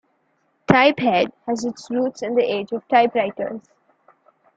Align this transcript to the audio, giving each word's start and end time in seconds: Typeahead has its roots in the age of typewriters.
Typeahead 0.67 1.31
has 1.45 1.63
its 1.63 1.91
roots 1.91 2.23
in 2.23 2.33
the 2.33 2.41
age 2.41 2.71
of 2.71 2.87
typewriters. 2.87 3.61